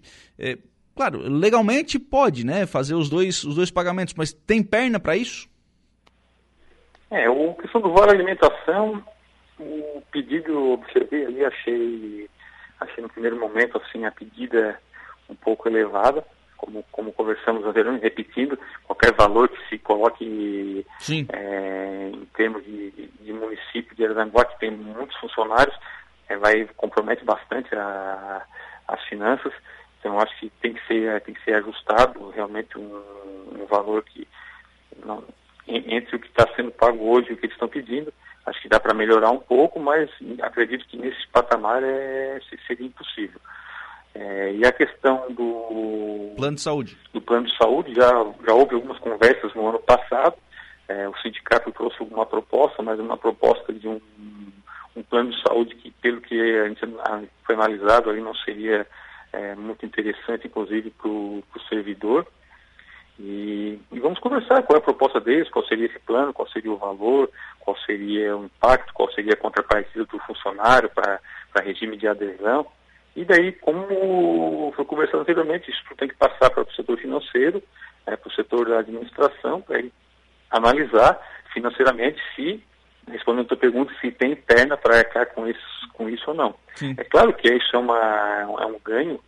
Claro, 0.95 1.19
legalmente 1.19 1.97
pode 1.97 2.45
né, 2.45 2.65
fazer 2.65 2.93
os 2.93 3.09
dois, 3.09 3.43
os 3.43 3.55
dois 3.55 3.71
pagamentos, 3.71 4.13
mas 4.15 4.31
tem 4.31 4.63
perna 4.63 4.99
para 4.99 5.15
isso? 5.15 5.49
É, 7.09 7.27
a 7.27 7.53
questão 7.61 7.81
do 7.81 7.93
vale 7.93 8.11
alimentação 8.11 9.03
o 9.59 10.03
pedido 10.11 10.51
eu 10.51 10.71
observei 10.73 11.25
ali, 11.25 11.45
achei, 11.45 12.29
achei 12.79 13.03
no 13.03 13.09
primeiro 13.09 13.39
momento 13.39 13.77
assim 13.77 14.05
a 14.05 14.11
pedida 14.11 14.79
um 15.29 15.35
pouco 15.35 15.67
elevada, 15.67 16.23
como, 16.57 16.83
como 16.91 17.13
conversamos 17.13 17.65
anteriormente, 17.65 18.03
repetindo, 18.03 18.57
qualquer 18.85 19.13
valor 19.13 19.49
que 19.49 19.69
se 19.69 19.77
coloque 19.79 20.85
é, 21.29 22.11
em 22.13 22.25
termos 22.35 22.63
de, 22.63 22.91
de, 22.91 23.07
de, 23.07 23.33
município 23.33 23.95
de 23.95 24.05
Aranguá, 24.05 24.45
que 24.45 24.59
tem 24.59 24.71
muitos 24.71 25.17
funcionários, 25.17 25.75
é, 26.29 26.37
vai 26.37 26.67
compromete 26.77 27.23
bastante 27.23 27.73
a, 27.75 28.43
as 28.87 29.03
finanças. 29.05 29.53
Então 30.03 30.19
acho 30.19 30.37
que 30.37 30.49
tem 30.61 30.73
que 30.73 30.85
ser, 30.85 31.21
tem 31.21 31.33
que 31.33 31.41
ser 31.45 31.55
ajustado 31.55 32.29
realmente 32.31 32.77
um, 32.77 33.01
um 33.57 33.65
valor 33.69 34.03
que 34.03 34.27
não, 35.05 35.23
entre 35.65 36.17
o 36.17 36.19
que 36.19 36.27
está 36.27 36.45
sendo 36.57 36.71
pago 36.71 37.09
hoje 37.09 37.29
e 37.29 37.33
o 37.33 37.37
que 37.37 37.45
eles 37.45 37.55
estão 37.55 37.69
pedindo. 37.69 38.13
Acho 38.45 38.61
que 38.61 38.67
dá 38.67 38.81
para 38.81 38.93
melhorar 38.93 39.31
um 39.31 39.39
pouco, 39.39 39.79
mas 39.79 40.09
acredito 40.41 40.85
que 40.87 40.97
nesse 40.97 41.25
patamar 41.29 41.81
é, 41.81 42.37
seria 42.67 42.85
impossível. 42.85 43.39
É, 44.13 44.53
e 44.55 44.65
a 44.65 44.73
questão 44.73 45.25
do 45.29 46.33
plano 46.35 46.57
de 46.57 46.61
saúde, 46.61 46.97
do 47.13 47.21
plano 47.21 47.47
de 47.47 47.57
saúde 47.57 47.95
já 47.95 48.09
já 48.45 48.53
houve 48.53 48.75
algumas 48.75 48.99
conversas 48.99 49.53
no 49.55 49.69
ano 49.69 49.79
passado. 49.79 50.35
É, 50.89 51.07
o 51.07 51.17
sindicato 51.19 51.71
trouxe 51.71 51.95
alguma 52.01 52.25
proposta, 52.25 52.83
mas 52.83 52.99
uma 52.99 53.15
proposta 53.15 53.71
de 53.71 53.87
um, 53.87 54.01
um 54.97 55.01
plano 55.03 55.31
de 55.31 55.41
saúde 55.41 55.75
que, 55.75 55.89
pelo 55.91 56.19
que 56.19 56.37
a 56.59 56.67
gente 56.67 56.81
foi 57.45 57.55
analisado, 57.55 58.09
ali 58.09 58.19
não 58.19 58.35
seria 58.35 58.85
é, 59.33 59.55
muito 59.55 59.85
interessante, 59.85 60.47
inclusive 60.47 60.91
para 60.91 61.09
o 61.09 61.43
servidor. 61.67 62.25
E, 63.19 63.79
e, 63.91 63.99
vamos 63.99 64.19
conversar 64.19 64.63
qual 64.63 64.77
é 64.77 64.79
a 64.79 64.83
proposta 64.83 65.19
deles, 65.19 65.49
qual 65.49 65.65
seria 65.65 65.85
esse 65.85 65.99
plano, 65.99 66.33
qual 66.33 66.47
seria 66.49 66.71
o 66.71 66.77
valor, 66.77 67.29
qual 67.59 67.77
seria 67.85 68.35
o 68.35 68.45
impacto, 68.45 68.93
qual 68.93 69.11
seria 69.11 69.33
a 69.33 69.37
contrapartida 69.37 70.05
do 70.05 70.19
funcionário 70.19 70.89
para 70.89 71.19
regime 71.63 71.97
de 71.97 72.07
adesão. 72.07 72.65
E 73.15 73.23
daí, 73.23 73.51
como 73.51 74.73
foi 74.75 74.85
conversado 74.85 75.21
anteriormente, 75.21 75.69
isso 75.69 75.83
tem 75.95 76.07
que 76.07 76.15
passar 76.15 76.49
para 76.49 76.63
o 76.63 76.73
setor 76.73 76.97
financeiro, 76.97 77.61
é, 78.07 78.15
para 78.15 78.27
o 78.27 78.33
setor 78.33 78.67
da 78.67 78.79
administração, 78.79 79.61
para 79.61 79.77
ele 79.77 79.93
analisar 80.49 81.19
financeiramente 81.53 82.19
se, 82.35 82.63
respondendo 83.07 83.45
a 83.45 83.49
tua 83.49 83.57
pergunta, 83.57 83.93
se 83.99 84.11
tem 84.11 84.35
perna 84.35 84.77
para 84.77 84.97
arcar 84.97 85.27
com 85.33 85.47
isso, 85.47 85.89
com 85.93 86.09
isso 86.09 86.23
ou 86.29 86.35
não. 86.35 86.55
Sim. 86.75 86.95
É 86.97 87.03
claro 87.03 87.33
que 87.33 87.51
isso 87.51 87.75
é, 87.75 87.79
uma, 87.79 87.99
é 88.59 88.65
um 88.65 88.79
ganho 88.83 89.19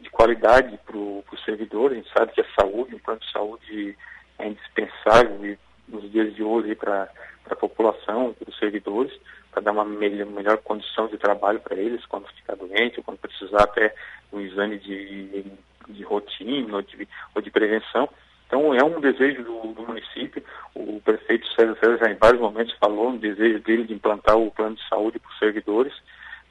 de 0.00 0.10
qualidade 0.10 0.78
para 0.84 0.96
o 0.96 1.24
servidor. 1.44 1.92
A 1.92 1.94
gente 1.94 2.10
sabe 2.12 2.32
que 2.32 2.40
a 2.40 2.54
saúde, 2.58 2.94
o 2.94 3.00
plano 3.00 3.20
de 3.20 3.30
saúde 3.30 3.96
é 4.38 4.48
indispensável 4.48 5.56
nos 5.88 6.10
dias 6.10 6.34
de 6.34 6.42
hoje 6.42 6.74
para 6.74 7.08
a 7.50 7.56
população, 7.56 8.34
para 8.34 8.48
os 8.48 8.58
servidores, 8.58 9.12
para 9.50 9.62
dar 9.62 9.72
uma 9.72 9.84
melhor, 9.84 10.26
melhor, 10.26 10.58
condição 10.58 11.08
de 11.08 11.18
trabalho 11.18 11.60
para 11.60 11.76
eles 11.76 12.04
quando 12.06 12.28
ficar 12.28 12.54
doente, 12.54 12.98
ou 12.98 13.04
quando 13.04 13.18
precisar 13.18 13.64
até 13.64 13.94
um 14.32 14.40
exame 14.40 14.78
de, 14.78 15.44
de 15.88 16.02
rotina 16.04 16.76
ou 16.76 16.82
de, 16.82 17.08
ou 17.34 17.42
de 17.42 17.50
prevenção. 17.50 18.08
Então 18.50 18.74
é 18.74 18.82
um 18.82 19.00
desejo 19.00 19.44
do, 19.44 19.72
do, 19.74 19.86
município. 19.86 20.42
O 20.74 21.00
prefeito 21.02 21.46
César 21.54 21.76
César 21.78 21.98
já 21.98 22.10
em 22.10 22.16
vários 22.16 22.40
momentos 22.40 22.74
falou 22.80 23.12
no 23.12 23.18
desejo 23.18 23.60
dele 23.60 23.84
de 23.84 23.94
implantar 23.94 24.36
o 24.36 24.50
plano 24.50 24.74
de 24.74 24.88
saúde 24.88 25.20
para 25.20 25.30
os 25.30 25.38
servidores, 25.38 25.94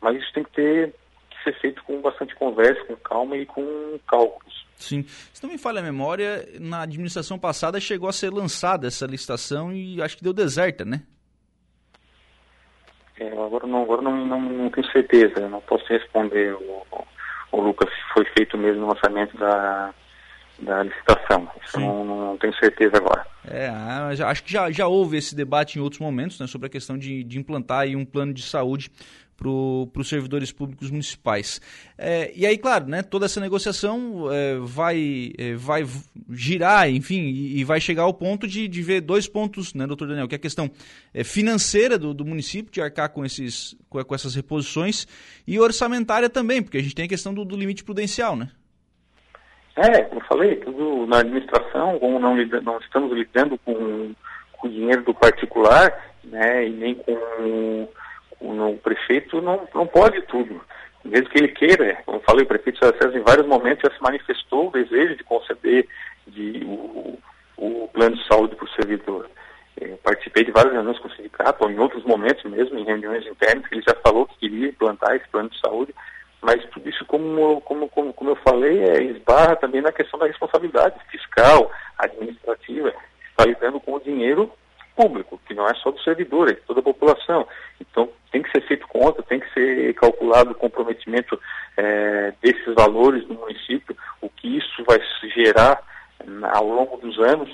mas 0.02 0.16
isso 0.16 0.32
tem 0.34 0.46
que 0.46 0.52
ter 0.52 0.96
ser 1.44 1.54
feito 1.60 1.84
com 1.84 2.02
bastante 2.02 2.36
conversa, 2.36 2.84
com 2.86 2.96
calma 2.98 3.38
e 3.38 3.46
com 3.46 4.00
cálculos. 4.08 4.66
Sim. 4.76 5.04
Se 5.04 5.44
não 5.44 5.50
me 5.50 5.58
falha 5.58 5.80
a 5.80 5.84
memória, 5.84 6.48
na 6.60 6.82
administração 6.84 7.38
passada 7.38 7.80
chegou 7.80 8.10
a 8.10 8.14
ser 8.14 8.32
lançada 8.32 8.88
essa 8.88 9.06
licitação 9.06 9.72
e 9.72 10.02
acho 10.02 10.18
que 10.18 10.24
deu 10.24 10.34
deserta, 10.34 10.86
né? 10.86 11.02
É, 13.20 13.28
agora 13.32 13.68
não, 13.68 13.84
agora 13.84 14.02
não, 14.02 14.26
não, 14.26 14.42
não 14.42 14.70
tenho 14.70 14.90
certeza, 14.92 15.50
não 15.50 15.60
posso 15.62 15.86
responder 15.88 16.54
o, 16.54 16.86
o, 17.52 17.62
Lucas 17.62 17.90
se 17.90 18.14
foi 18.14 18.26
feito 18.38 18.58
mesmo 18.58 18.86
o 18.86 18.88
lançamento 18.88 19.38
da, 19.38 19.94
da 20.62 20.84
licitação. 20.84 21.48
Isso 21.64 21.80
não, 21.80 22.06
não, 22.06 22.38
tenho 22.38 22.54
certeza 22.56 22.98
agora. 22.98 23.26
É, 23.46 23.68
ah, 23.68 24.10
acho 24.28 24.44
que 24.44 24.52
já, 24.52 24.70
já 24.72 24.88
houve 24.88 25.18
esse 25.18 25.36
debate 25.36 25.78
em 25.78 25.82
outros 25.82 26.00
momentos 26.00 26.40
né, 26.40 26.48
sobre 26.48 26.68
a 26.68 26.70
questão 26.70 26.98
de, 26.98 27.24
de 27.24 27.40
implantar 27.40 27.88
um 27.88 28.06
plano 28.06 28.34
de 28.34 28.44
saúde 28.44 28.92
para 29.40 30.02
os 30.02 30.10
servidores 30.10 30.52
públicos 30.52 30.92
municipais. 30.92 31.62
É, 31.98 32.32
e 32.36 32.46
aí, 32.46 32.58
claro, 32.58 32.88
né, 32.88 33.02
toda 33.02 33.26
essa 33.26 33.40
negociação 33.40 34.28
é, 34.32 34.58
vai, 34.58 35.32
é, 35.38 35.56
vai 35.56 35.88
girar, 36.30 36.90
enfim, 36.90 37.22
e, 37.22 37.60
e, 37.60 37.64
vai 37.64 37.80
chegar 37.80 38.04
ao 38.04 38.14
ponto 38.14 38.46
de, 38.46 38.68
de 38.68 38.82
ver 38.82 39.00
dois 39.00 39.28
pontos, 39.28 39.74
né, 39.74 39.88
doutor 39.88 40.10
Daniel, 40.10 40.28
que 40.28 40.36
é 40.36 40.38
a 40.38 40.40
questão 40.40 40.70
é, 41.14 41.24
financeira 41.24 41.98
do, 41.98 42.14
do 42.14 42.26
município, 42.26 42.72
de 42.72 42.82
arcar 42.82 43.10
com, 43.10 43.24
esses, 43.24 43.78
com, 43.90 44.04
com, 44.04 44.14
essas 44.14 44.36
reposições, 44.36 45.08
e 45.48 45.58
orçamentária 45.58 46.30
também, 46.30 46.62
porque 46.62 46.78
a 46.78 46.84
gente 46.84 46.96
tem 46.96 47.06
a 47.06 47.10
questão 47.10 47.34
do, 47.34 47.46
do 47.46 47.56
limite 47.56 47.84
prudencial, 47.84 48.36
né? 48.36 48.52
É, 49.82 50.02
como 50.04 50.20
eu 50.20 50.26
falei, 50.26 50.56
tudo 50.58 51.08
na 51.08 51.20
administração, 51.20 51.98
como 52.00 52.20
não, 52.20 52.36
não 52.36 52.78
estamos 52.80 53.14
lidando 53.14 53.58
com, 53.60 54.14
com 54.58 54.68
dinheiro 54.68 55.04
do 55.04 55.14
particular, 55.14 55.90
né, 56.26 56.68
e 56.68 56.70
nem 56.72 56.96
com 56.96 57.14
o, 58.42 58.78
prefeito 58.84 59.42
não, 59.42 59.66
não 59.74 59.88
pode 59.88 60.22
tudo. 60.24 60.62
Mesmo 61.06 61.30
que 61.30 61.38
ele 61.38 61.48
queira, 61.48 61.98
como 62.06 62.18
eu 62.18 62.24
falei, 62.24 62.44
o 62.44 62.48
prefeito 62.48 62.80
César 62.80 63.18
em 63.18 63.22
vários 63.22 63.48
momentos 63.48 63.90
já 63.90 63.96
se 63.96 64.04
manifestou 64.04 64.68
o 64.68 64.72
desejo 64.72 65.16
de 65.16 65.24
conceder 65.24 65.88
de, 66.28 66.62
o, 66.66 67.18
o 67.56 67.90
plano 67.94 68.18
de 68.18 68.28
saúde 68.28 68.58
para 68.58 68.66
o 68.66 68.72
servidor. 68.72 69.30
Participei 70.04 70.44
de 70.44 70.52
várias 70.52 70.74
reuniões 70.74 71.00
com 71.00 71.08
o 71.08 71.16
sindicato, 71.16 71.64
ou 71.64 71.72
em 71.72 71.80
outros 71.80 72.04
momentos 72.04 72.44
mesmo, 72.52 72.78
em 72.78 72.84
reuniões 72.84 73.26
internas, 73.26 73.66
que 73.66 73.76
ele 73.76 73.84
já 73.88 73.96
falou 74.04 74.26
que 74.26 74.40
queria 74.40 74.68
implantar 74.68 75.16
esse 75.16 75.30
plano 75.30 75.50
de 75.50 75.58
saúde, 75.58 75.96
Mas 76.42 76.64
tudo 76.70 76.90
isso, 76.90 77.06
como, 77.06 77.60
como, 77.62 77.90
como, 77.90 78.14
como 78.14 78.30
eu 78.30 78.36
falei, 78.38 78.84
é, 78.84 79.04
esbarra 79.04 79.56
também 79.56 79.82
na 79.82 79.92
questão 79.92 80.20
da 80.20 80.26
responsabilidade 80.26 80.96
fiscal, 81.12 81.72
administrativa, 81.98 82.94
está 83.30 83.46
lidando 83.46 83.80
com 83.80 83.96
o 83.96 84.00
dinheiro 84.00 84.52
público, 84.96 85.40
que 85.48 85.54
não 85.54 85.68
é 85.68 85.74
só 85.76 85.92
do 85.92 86.02
servidor, 86.02 86.50
é 86.50 86.54
de 86.54 86.62
toda 86.62 86.82
a 86.82 86.84
população. 86.84 87.48
Então, 87.80 88.10
tem 88.32 88.42
que 88.42 88.52
ser 88.52 88.62
feito 88.68 88.88
conta, 88.88 89.24
tem 89.24 89.40
que 89.40 89.54
ser 89.54 89.94
calculado 89.96 90.52
o 90.52 90.56
comprometimento 90.56 91.40
é, 91.78 92.34
desses 92.42 92.74
valores 92.76 93.28
no 93.28 93.36
município, 93.36 93.96
o 94.22 94.30
que 94.30 94.58
isso 94.58 94.84
vai 94.86 95.00
gerar 95.34 95.82
ao 96.52 96.68
longo 96.68 96.98
dos 96.98 97.18
anos. 97.20 97.50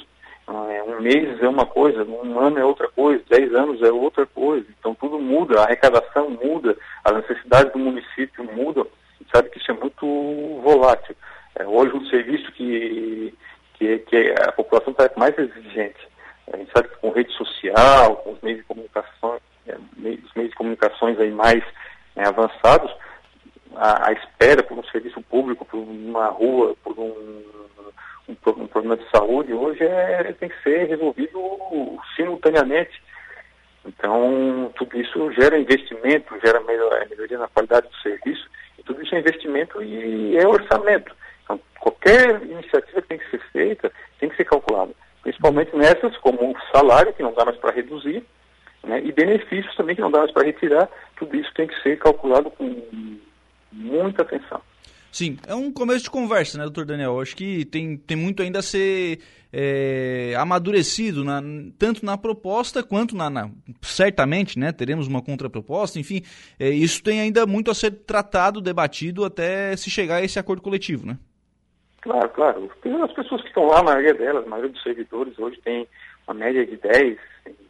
É, 0.69 0.83
um 0.83 1.01
mês 1.01 1.41
é 1.41 1.47
uma 1.47 1.65
coisa, 1.65 2.03
um 2.03 2.39
ano 2.39 2.59
é 2.59 2.65
outra 2.65 2.87
coisa, 2.89 3.23
dez 3.29 3.53
anos 3.53 3.81
é 3.81 3.91
outra 3.91 4.25
coisa. 4.25 4.65
Então, 4.79 4.95
tudo 4.95 5.19
muda, 5.19 5.59
a 5.59 5.63
arrecadação 5.63 6.29
muda, 6.29 6.77
as 7.03 7.15
necessidades 7.15 7.71
do 7.73 7.79
município 7.79 8.43
mudam. 8.53 8.87
sabe 9.33 9.49
que 9.49 9.57
isso 9.57 9.71
é 9.71 9.73
muito 9.73 10.61
volátil. 10.61 11.15
É, 11.55 11.65
hoje, 11.65 11.95
um 11.95 12.05
serviço 12.07 12.51
que, 12.51 13.33
que, 13.75 13.99
que 13.99 14.35
a 14.41 14.51
população 14.51 14.91
está 14.91 15.09
mais 15.17 15.37
exigente 15.37 16.15
a 16.53 16.57
gente 16.57 16.71
sabe 16.71 16.89
que 16.89 16.97
com 16.97 17.09
rede 17.09 17.31
social, 17.33 18.17
com 18.17 18.33
os 18.33 18.41
meios 18.41 18.59
de 18.59 18.65
comunicação, 18.65 19.39
é, 19.67 19.75
os 19.75 20.33
meios 20.35 20.51
de 20.51 20.55
comunicações 20.55 21.19
aí 21.19 21.31
mais 21.31 21.63
é, 22.15 22.25
avançados, 22.25 22.93
a, 23.75 24.09
a, 24.09 24.13
espera 24.13 24.61
por 24.63 24.77
um 24.77 24.83
serviço 24.85 25.21
público, 25.23 25.65
por 25.65 25.77
uma 25.77 26.27
rua, 26.27 26.75
por 26.83 26.97
um, 26.97 27.43
um, 28.47 28.67
problema 28.67 28.97
de 28.97 29.09
saúde, 29.09 29.53
hoje 29.53 29.83
é, 29.83 30.33
tem 30.33 30.49
que 30.49 30.61
ser 30.63 30.87
resolvido 30.87 31.39
simultaneamente. 32.15 33.01
Então, 33.85 34.71
tudo 34.75 34.99
isso 34.99 35.31
gera 35.33 35.59
investimento, 35.59 36.39
gera 36.43 36.59
melhor, 36.61 37.07
melhoria 37.09 37.37
na 37.37 37.47
qualidade 37.47 37.87
do 37.87 37.95
serviço, 37.97 38.49
e 38.79 38.83
tudo 38.83 39.01
isso 39.03 39.13
é 39.15 39.19
investimento 39.19 39.81
e 39.83 40.37
é 40.37 40.47
orçamento. 40.47 41.15
Então, 41.43 41.59
qualquer 41.79 42.41
iniciativa 42.43 43.01
que 43.01 43.07
tem 43.07 43.17
que 43.17 43.29
ser 43.29 43.41
feita 43.51 43.91
tem 44.19 44.29
que 44.29 44.35
ser 44.35 44.45
calculada 44.45 44.91
principalmente 45.25 45.75
nessas, 45.75 46.15
como 46.17 46.51
o 46.51 46.55
salário, 46.71 47.11
que 47.11 47.23
não 47.23 47.33
dá 47.33 47.43
mais 47.43 47.57
para 47.57 47.73
reduzir, 47.73 48.23
né, 48.83 49.01
e 49.03 49.11
benefícios 49.11 49.75
também 49.75 49.95
que 49.95 50.01
não 50.01 50.11
dá 50.11 50.19
mais 50.19 50.31
para 50.31 50.45
retirar, 50.45 50.87
tudo 51.17 51.35
isso 51.35 51.51
tem 51.55 51.65
que 51.65 51.81
ser 51.81 51.97
calculado 51.97 52.51
com 52.51 53.19
muita 53.71 54.21
atenção. 54.21 54.61
Sim, 55.15 55.37
é 55.47 55.55
um 55.55 55.71
começo 55.71 56.03
de 56.03 56.11
conversa, 56.11 56.57
né, 56.57 56.65
doutor 56.65 56.83
Daniel? 56.85 57.13
Eu 57.13 57.21
acho 57.21 57.37
que 57.37 57.63
tem, 57.63 57.95
tem 57.95 58.17
muito 58.17 58.43
ainda 58.43 58.59
a 58.59 58.61
ser 58.61 59.21
é, 59.53 60.35
amadurecido, 60.37 61.23
na, 61.23 61.41
tanto 61.79 62.05
na 62.05 62.17
proposta 62.17 62.83
quanto 62.83 63.15
na, 63.15 63.29
na, 63.29 63.49
Certamente, 63.81 64.59
né, 64.59 64.73
teremos 64.73 65.07
uma 65.07 65.21
contraproposta, 65.21 65.97
enfim, 65.97 66.21
é, 66.59 66.67
isso 66.67 67.01
tem 67.01 67.21
ainda 67.21 67.45
muito 67.45 67.71
a 67.71 67.73
ser 67.73 67.91
tratado, 67.91 68.59
debatido, 68.59 69.23
até 69.23 69.77
se 69.77 69.89
chegar 69.89 70.17
a 70.17 70.21
esse 70.21 70.37
acordo 70.37 70.61
coletivo, 70.61 71.07
né? 71.07 71.17
Claro, 72.01 72.27
claro. 72.31 72.71
As 73.01 73.13
pessoas 73.13 73.41
que 73.41 73.47
estão 73.47 73.67
lá, 73.67 73.79
a 73.79 73.83
maioria 73.83 74.13
delas, 74.13 74.45
a 74.45 74.49
maioria 74.49 74.73
dos 74.73 74.83
servidores 74.83 75.39
hoje 75.39 75.57
tem 75.63 75.87
uma 76.27 76.33
média 76.33 76.65
de 76.65 76.75
10, 76.75 77.17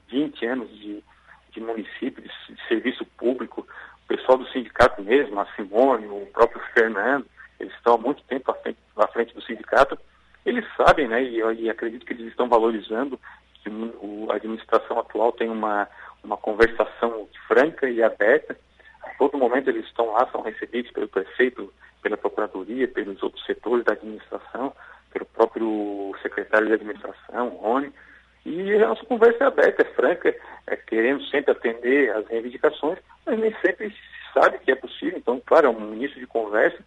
20 0.10 0.46
anos 0.48 0.70
de, 0.80 1.04
de 1.52 1.60
município, 1.60 2.24
de, 2.24 2.56
de 2.56 2.68
serviço 2.68 3.06
público. 3.20 3.68
O 4.04 4.08
pessoal 4.08 4.40
do 4.40 4.48
sindicato 4.48 5.04
mesmo, 5.04 5.40
a 5.40 5.46
Simone, 5.56 6.08
o 6.08 6.25
próprio 6.34 6.60
Fernando, 6.74 7.28
eles 7.60 7.74
estão 7.74 7.96
há 7.96 7.98
muito 7.98 8.24
tempo 8.24 8.52
à 8.52 8.54
frente, 8.56 8.78
à 8.96 9.08
frente 9.08 9.34
do 9.34 9.42
sindicato. 9.42 9.98
Eles 10.46 10.66
sabem, 10.76 11.08
né, 11.08 11.24
e, 11.24 11.40
e 11.62 11.70
acredito 11.70 12.06
que 12.06 12.14
eles 12.14 12.28
estão 12.28 12.48
valorizando 12.48 13.20
que 13.64 13.70
o, 13.70 14.28
a 14.30 14.36
administração 14.36 15.00
atual 15.00 15.32
tem 15.32 15.50
uma, 15.50 15.88
uma 16.24 16.38
conversação 16.38 17.28
franca 17.48 17.90
e 17.90 18.04
aberta. 18.04 18.56
A 19.04 19.10
todo 19.18 19.38
momento 19.38 19.70
eles 19.70 19.86
estão 19.86 20.12
lá, 20.12 20.28
são 20.32 20.42
recebidos 20.42 20.92
pelo 20.92 21.08
prefeito 21.08 21.74
pela 22.06 22.18
Procuradoria, 22.18 22.88
pelos 22.88 23.22
outros 23.24 23.44
setores 23.46 23.84
da 23.84 23.94
administração, 23.94 24.72
pelo 25.12 25.26
próprio 25.26 26.16
secretário 26.22 26.68
de 26.68 26.74
administração, 26.74 27.50
Rony. 27.50 27.92
E 28.46 28.76
a 28.76 28.90
nossa 28.90 29.04
conversa 29.06 29.46
é 29.46 29.48
aberta, 29.48 29.82
é 29.82 29.94
franca, 29.96 30.36
é, 30.68 30.76
queremos 30.76 31.28
sempre 31.32 31.52
atender 31.52 32.12
às 32.12 32.28
reivindicações, 32.28 33.00
mas 33.26 33.40
nem 33.40 33.52
sempre 33.60 33.90
se 33.90 34.34
sabe 34.36 34.60
que 34.60 34.72
é 34.72 34.75
possível. 34.75 35.18
Então, 35.18 35.42
claro, 35.44 35.66
é 35.66 35.70
um 35.72 35.96
início 35.96 36.20
de 36.20 36.27
conversa 36.27 36.77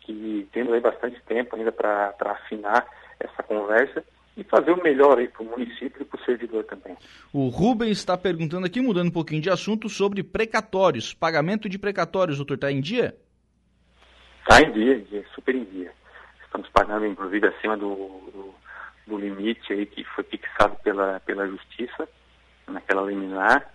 que 0.00 0.48
temos 0.52 0.72
aí 0.72 0.80
bastante 0.80 1.20
tempo 1.26 1.56
ainda 1.56 1.72
para 1.72 2.14
afinar 2.20 2.86
essa 3.18 3.42
conversa 3.42 4.04
e 4.36 4.44
fazer 4.44 4.70
o 4.70 4.82
melhor 4.82 5.18
aí 5.18 5.28
para 5.28 5.42
o 5.42 5.46
município 5.46 6.00
e 6.00 6.04
para 6.04 6.18
o 6.18 6.24
servidor 6.24 6.64
também. 6.64 6.96
O 7.32 7.48
Rubens 7.48 7.98
está 7.98 8.16
perguntando 8.16 8.66
aqui, 8.66 8.80
mudando 8.80 9.08
um 9.08 9.12
pouquinho 9.12 9.42
de 9.42 9.50
assunto, 9.50 9.88
sobre 9.88 10.22
precatórios. 10.22 11.12
Pagamento 11.12 11.68
de 11.68 11.78
precatórios, 11.78 12.38
doutor, 12.38 12.54
está 12.54 12.72
em 12.72 12.80
dia? 12.80 13.14
Está 14.40 14.62
em 14.62 14.72
dia, 14.72 14.94
em 14.94 15.04
dia, 15.04 15.24
super 15.34 15.54
em 15.54 15.64
dia. 15.64 15.92
Estamos 16.44 16.68
pagando, 16.70 17.06
inclusive, 17.06 17.46
acima 17.46 17.76
do, 17.76 17.94
do, 17.94 18.54
do, 19.06 19.18
limite 19.18 19.72
aí 19.72 19.86
que 19.86 20.02
foi 20.04 20.24
fixado 20.24 20.76
pela, 20.82 21.20
pela 21.20 21.46
Justiça, 21.46 22.08
naquela 22.66 23.02
liminar, 23.02 23.72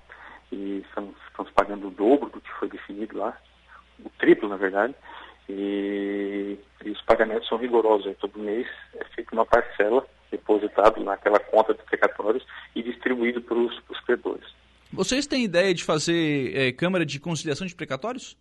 e 0.51 0.83
estamos, 0.85 1.15
estamos 1.29 1.51
pagando 1.51 1.87
o 1.87 1.91
dobro 1.91 2.29
do 2.29 2.41
que 2.41 2.51
foi 2.59 2.69
definido 2.69 3.17
lá, 3.17 3.37
o 4.03 4.09
triplo, 4.17 4.49
na 4.49 4.57
verdade, 4.57 4.95
e, 5.49 6.57
e 6.83 6.89
os 6.89 7.01
pagamentos 7.01 7.47
são 7.47 7.57
rigorosos. 7.57 8.15
Todo 8.19 8.39
mês 8.39 8.67
é 8.95 9.05
feita 9.15 9.33
uma 9.33 9.45
parcela 9.45 10.05
depositado 10.31 11.03
naquela 11.03 11.39
conta 11.39 11.73
de 11.73 11.83
precatórios 11.83 12.45
e 12.75 12.83
distribuído 12.83 13.41
para 13.41 13.57
os 13.57 13.99
credores. 14.05 14.45
Vocês 14.91 15.27
têm 15.27 15.43
ideia 15.43 15.73
de 15.73 15.83
fazer 15.83 16.55
é, 16.55 16.71
Câmara 16.71 17.05
de 17.05 17.19
Conciliação 17.19 17.67
de 17.67 17.75
Precatórios? 17.75 18.37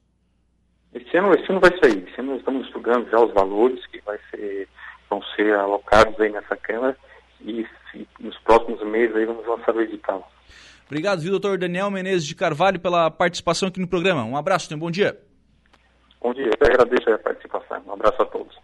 Esse 0.92 1.16
ano, 1.16 1.34
esse 1.34 1.50
ano 1.50 1.60
vai 1.60 1.76
sair. 1.78 2.06
Esse 2.08 2.20
ano 2.20 2.30
nós 2.30 2.38
estamos 2.38 2.66
estudando 2.66 3.10
já 3.10 3.20
os 3.20 3.32
valores 3.32 3.84
que 3.86 4.00
ser, 4.30 4.68
vão 5.10 5.22
ser 5.34 5.54
alocados 5.54 6.18
aí 6.20 6.30
nessa 6.30 6.56
Câmara 6.56 6.96
e, 7.40 7.66
e 7.94 8.08
nos 8.20 8.38
próximos 8.38 8.82
meses 8.86 9.16
aí 9.16 9.24
vamos 9.24 9.46
lançar 9.46 9.74
o 9.74 9.80
edital. 9.80 10.30
Obrigado, 10.86 11.20
viu, 11.20 11.30
doutor 11.30 11.58
Daniel 11.58 11.90
Menezes 11.90 12.26
de 12.26 12.34
Carvalho, 12.34 12.78
pela 12.78 13.10
participação 13.10 13.68
aqui 13.68 13.80
no 13.80 13.88
programa. 13.88 14.22
Um 14.24 14.36
abraço, 14.36 14.68
tenha 14.68 14.76
um 14.76 14.80
bom 14.80 14.90
dia. 14.90 15.18
Bom 16.20 16.32
dia, 16.32 16.46
eu 16.46 16.66
agradeço 16.66 17.10
a 17.10 17.18
participação. 17.18 17.82
Um 17.86 17.92
abraço 17.92 18.22
a 18.22 18.26
todos. 18.26 18.58